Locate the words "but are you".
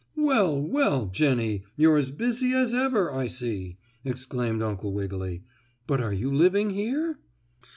5.85-6.31